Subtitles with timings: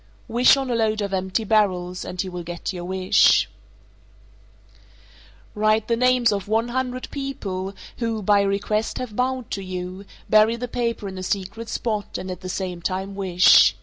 [0.25, 0.33] 449.
[0.35, 3.47] Wish on a load of empty barrels, and you will get your wish.
[5.53, 5.55] Peabody, Mass.
[5.55, 5.59] 450.
[5.61, 10.55] Write the names of one hundred people who (by request) have bowed to you, bury
[10.55, 13.75] the paper in a secret spot, and at the same time wish.